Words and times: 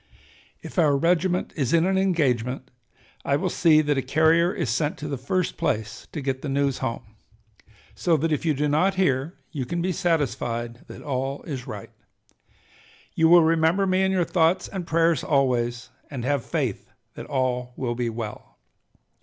If 0.63 0.79
our 0.79 0.97
regiment 0.97 1.53
is 1.55 1.73
in 1.75 1.85
an 1.85 1.95
engagement, 1.95 2.71
I 3.23 3.35
will 3.35 3.51
see 3.51 3.81
that 3.81 3.99
a 3.99 4.01
carrier 4.01 4.51
is 4.51 4.71
sent 4.71 4.97
to 4.97 5.07
the 5.07 5.15
first 5.15 5.57
place 5.57 6.07
to 6.11 6.21
get 6.21 6.41
the 6.41 6.49
news 6.49 6.79
home. 6.79 7.03
So 7.93 8.17
that 8.17 8.31
if 8.31 8.43
you 8.43 8.55
do 8.55 8.67
not 8.67 8.95
hear 8.95 9.37
you 9.51 9.63
can 9.63 9.79
be 9.79 9.91
satisfied 9.91 10.87
that 10.87 11.03
all 11.03 11.43
is 11.43 11.67
right. 11.67 11.91
You 13.13 13.29
will 13.29 13.43
remember 13.43 13.85
me 13.85 14.01
in 14.01 14.11
your 14.11 14.25
thoughts 14.25 14.67
and 14.67 14.87
prayers 14.87 15.23
always, 15.23 15.91
and 16.09 16.25
have 16.25 16.43
faith 16.43 16.89
that 17.13 17.27
all 17.27 17.73
will 17.77 17.93
be 17.93 18.09
well." 18.09 18.57